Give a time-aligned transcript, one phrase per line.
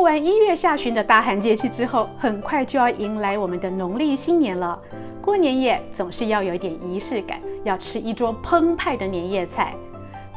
[0.00, 4.80] 过完一月下旬的大寒节气之后，很快就要迎来我们的农历新年了。
[5.20, 9.74] 过年夜总是要有一点仪式感，要吃一桌澎湃的年夜菜。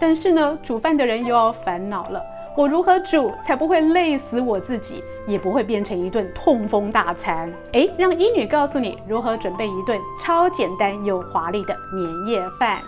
[0.00, 2.20] 但是呢，煮饭的人又要烦恼了：
[2.56, 7.48] 我如何煮才不会累死我自己，也不会变成一顿痛风大餐？
[7.74, 12.80] 诶，让医女告诉你如何准备一顿超简单又华丽的年夜饭。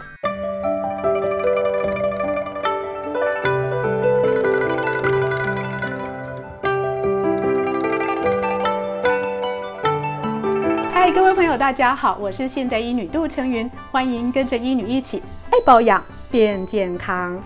[11.04, 17.38] 嗨，各位朋友，大家好，我是现代医女杜成云，欢迎跟着医女一起爱保养变健康。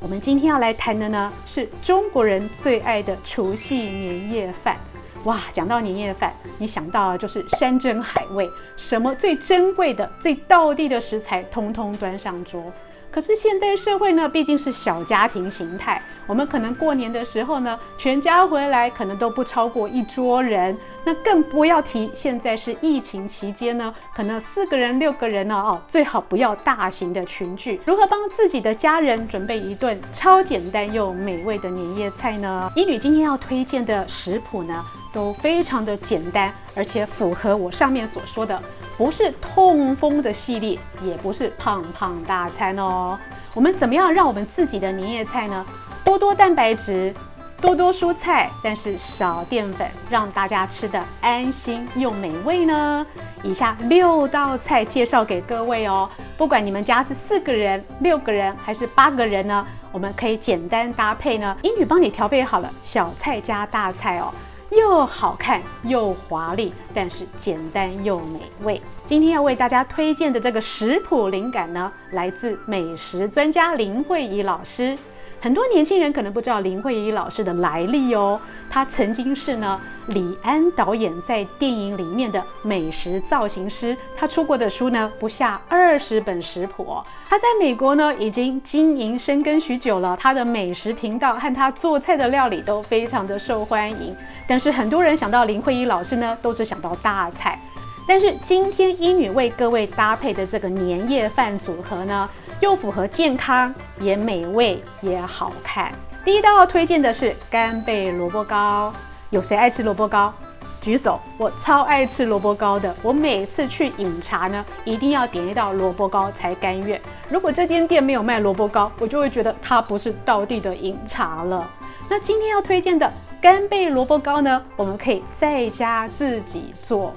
[0.00, 4.76] 我们今天要来谈的呢，是中国人最爱的除夕年夜饭。
[5.22, 12.64] 哇，讲到年夜饭，你想到就是山珍海味，什么最珍贵的、最道地的食材，通通端上桌。
[13.12, 27.78] 可是现代社会呢，毕竟是小家庭形态，我们可能过年的时候呢，全家回来可能都不超过一桌人，那更不要提现在是疫情期间呢，可能四个人、六个人呢，哦，最好不要大型的群聚。
[27.84, 32.72] 如何帮自己的家人准备一顿超简单又美味的年夜菜呢？
[32.74, 34.82] 医女今天要推荐的食谱呢，
[35.12, 38.58] 都非常的简单，而且符合我上面所说的。
[38.96, 43.18] 不是痛风的系列，也不是胖胖大餐哦。
[43.54, 45.64] 我们怎么样让我们自己的年夜菜呢？
[46.04, 47.14] 多多蛋白质，
[47.60, 53.06] 多多蔬菜，但是少淀粉，让大家吃得安心又美味呢？
[53.42, 56.08] 以下六道菜介绍给各位哦。
[56.36, 61.56] 不管你们家是四个人、六个人还是八个人呢，我们可以简单搭配呢。
[61.62, 64.32] 英语帮你调配好了小菜加大菜哦。
[64.76, 68.80] 又好看又华丽，但是简单又美味。
[69.06, 74.96] 今天要为大家推荐的这个食谱灵感呢，来自美食专家林慧仪老师。
[75.42, 78.40] 很多年轻人可能不知道林慧仪老师的来历哦，
[78.70, 86.96] 她曾经是呢李安导演在电影里面的美食造型师，她出过的书呢不下二十本食谱。
[87.28, 94.14] 她在美国呢已经经营深耕许久了，她的美食频道和她做菜的料理都非常的受欢迎。
[94.46, 97.58] 但是很多人想到林慧仪老师呢，都只想到大菜。
[98.06, 102.28] 但是今天医女为各位搭配的这个年夜饭组合呢，
[102.62, 105.90] 又符合健康，也美味，也好看。
[106.24, 108.94] 第一道要推荐的是干贝萝卜糕，
[109.30, 110.32] 有谁爱吃萝卜糕？
[110.80, 111.18] 举手！
[111.38, 117.00] 我超爱吃萝卜糕的，我每次去饮茶呢，一定要点一道萝卜糕才甘愿。
[117.28, 121.68] 如果这间店没有卖萝卜糕，我就会觉得它不是道地的饮茶了。
[122.08, 127.12] 那今天要推荐的干贝萝卜糕呢，我们可以在家自己做。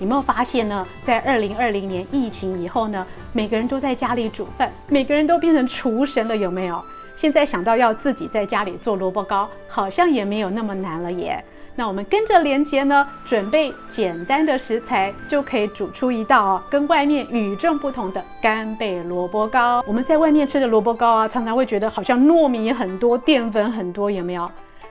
[0.00, 0.86] 有没有发现呢？
[1.04, 6.82] 在二零二零年疫情以后呢，每个人都在家里煮饭，每个人都变成厨神了，有没有？
[7.14, 11.44] 现在想到要自己在家里做萝卜糕，好像也没有那么难了耶。
[11.76, 19.84] 那我们跟着连接呢，准备简单的食材，就可以煮出一道哦，跟外面与众不同的干贝萝卜糕。
[19.86, 24.50] 我们在外面吃的萝卜糕啊，常常会觉得好像糯米很多，淀粉很多，有没有？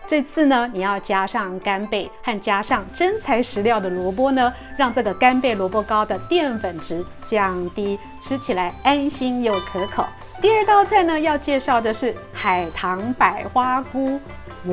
[0.09, 10.03] 这次呢，你要加上干贝和加上真材实料的萝卜呢，让这个干贝萝卜糕的淀粉值降低，吃起来安心又可口。
[10.41, 14.19] 第二道菜呢，要介绍的是海棠百花菇。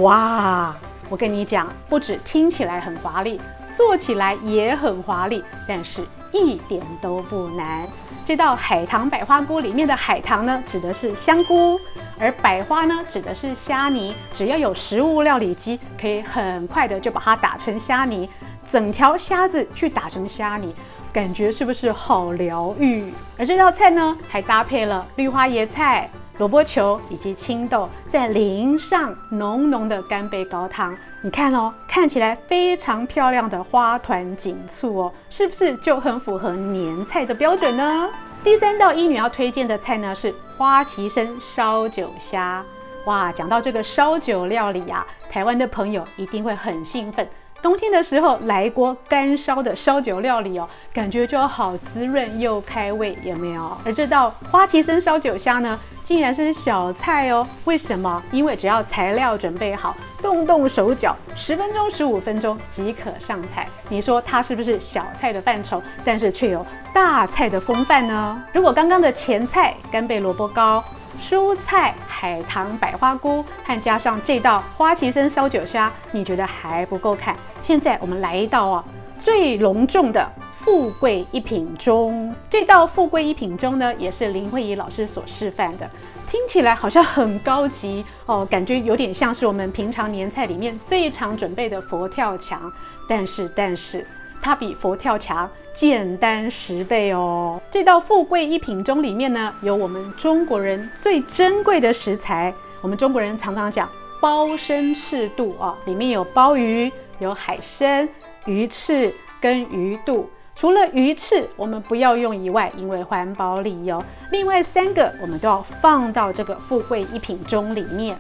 [0.01, 0.75] 哇，
[1.11, 6.01] 我跟你讲，不止听起来很华丽，做起来也很华丽，但是
[6.37, 7.87] 一点都不难。
[8.25, 11.81] 这道海棠百花菇里面的海棠呢，指的是香菇，
[12.19, 14.15] 而百花呢，指的是虾泥。
[14.33, 18.29] 只要有食物料理机，可以很快的就把它打成虾泥，
[18.67, 20.75] 整条虾子去打成虾泥，
[21.13, 23.13] 感觉是不是好疗愈？
[23.39, 26.11] 而这道菜呢，还搭配了绿花椰菜。
[26.39, 38.09] 萝卜球以及青豆，再淋上浓浓的干贝高汤，你看哦，看起来非常漂亮的花团锦簇哦，是不是就很符合年菜的标准呢？
[38.45, 42.63] 第三道医女要推荐的菜呢，是花旗参烧酒虾。
[43.07, 47.27] 哇，讲到这个烧酒料理啊，台湾的朋友一定会很兴奋。
[47.63, 53.77] 冬天的时候来一锅干烧的烧酒料理哦，感觉就好滋润又开胃，有没有？
[53.85, 57.47] 而这道花旗参烧酒虾呢，竟然是小菜哦？
[57.65, 58.23] 为什么？
[58.31, 63.67] 因为只要材料准备好，动动手脚，十分钟、十五分钟即可上菜。
[63.89, 65.83] 你说它是不是小菜的范畴？
[66.05, 68.43] 但是却有大菜的风范呢？
[68.53, 70.85] 如果刚刚的前菜干贝萝卜糕、
[71.21, 77.37] 蔬菜海棠百花菇，和加上这道花旗参烧酒虾，你觉得还不够看？
[77.63, 78.85] 现在我们来一道啊，
[79.21, 80.29] 最隆重的。
[80.53, 82.35] 富贵一品中。
[82.51, 85.89] 这道富贵一品中呢，也是林慧仪老师所示范的，
[86.27, 92.61] 听起来好像很高级哦，感觉有点像是我们平常年菜里面最常准备的佛跳墙。
[93.09, 94.05] 但是，但是
[94.41, 97.61] 它比佛跳墙简单十倍哦。
[97.71, 102.53] 这道富贵一品中里面呢，有我们中国人最珍贵的食材。
[102.81, 103.89] 我们中国人常常讲
[104.21, 106.93] 鲍参翅肚啊，里面有鲍鱼。
[107.19, 108.07] 有海参、
[108.45, 109.11] 鱼翅
[109.41, 118.15] 跟鱼肚，除了鱼翅我们不要用以外，因为环保理由，另外三个我们都要放到这个富贵一品中里面。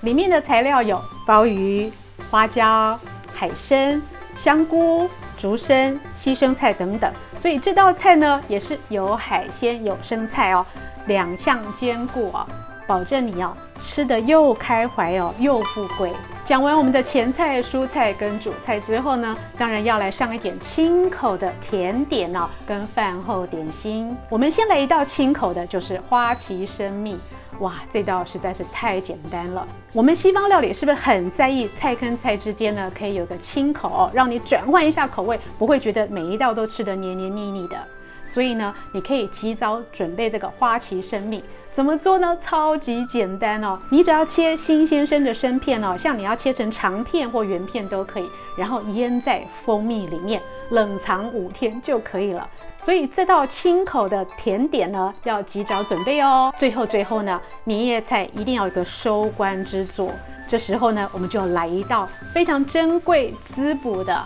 [0.00, 1.92] 里面的材料有鲍鱼、
[2.28, 2.98] 花椒、
[3.32, 4.02] 海参、
[4.34, 5.08] 香菇、
[5.40, 10.66] 竹笙、西生菜等等，所以这道菜呢也是有海鲜有生菜哦，
[11.06, 12.46] 两项兼顾哦。
[12.86, 16.12] 保证你要吃的又开怀哦，又富贵。
[16.50, 24.12] 讲完我们的前菜、蔬菜跟主菜之后呢，当然要来上一点清口的甜点哦，跟饭后点心。
[24.28, 27.16] 我们先来一道清口的，就是花旗参蜜。
[27.60, 29.64] 哇，这道实在是太简单了。
[29.92, 37.76] 我们西方料理是不是很在意菜跟菜之间呢，可以有个清口哦，让你转换一下口味，不会觉得每一道都吃得黏黏腻腻的。
[38.24, 42.36] 所以呢，你可以及早准备这个花旗参蜜，怎么做呢？
[42.40, 52.46] 超级简单哦，你只要切新鲜生的生片哦，像你要切成长片或圆片都可以，然后腌在蜂蜜里面，冷藏五天就可以了。
[52.76, 56.52] 所以这道清口的甜点呢，要及早准备哦。
[56.56, 60.12] 最后最后呢，年夜菜一定要有一个收官之作，
[60.48, 64.20] 这时候呢，我们就来一道非常珍贵滋补的。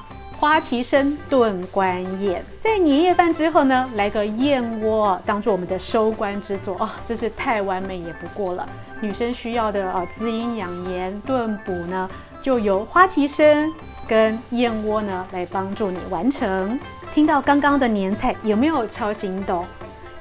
[0.44, 8.69] 花旗参炖官燕，在年夜饭之后呢，来个燕窝当做我们的收官之作哦，真是太完美也不过了。
[9.00, 12.06] 女生需要的啊，滋阴养颜、炖补呢，
[12.43, 13.73] 就由花旗参
[14.06, 16.79] 跟燕窝呢来帮助你完成。
[17.14, 19.64] 听到刚刚的年菜，有没有超心动？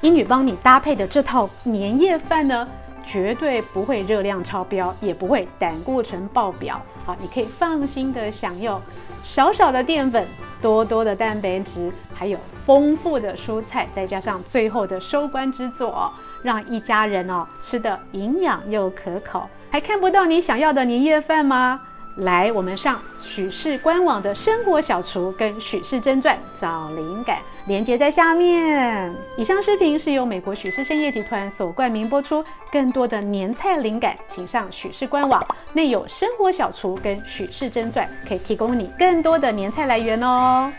[0.00, 2.66] 英女帮你搭配的这套年夜饭呢，
[3.06, 6.80] 绝对不会热量超标，也不会胆固醇爆表。
[7.04, 8.80] 好，你可以放心的享用。
[9.22, 10.26] 少少的淀粉，
[10.60, 16.12] 多多的蛋白质，还有丰富的蔬菜，再加上最后的收官之作哦，
[16.42, 19.48] 让一家人哦吃得营养又可口。
[19.70, 21.80] 还看不到你想要的年夜饭吗？
[22.16, 29.12] 来，我们上许氏官网的生活小厨跟许氏真传找灵感，连接在下面。
[29.36, 32.44] 以上视频是由美国许氏参业集团所冠名播出。
[32.70, 40.72] 更多的年菜灵感，请上许氏官网，内有生活小厨跟许氏真传，可以提供你更多的年菜来源哦。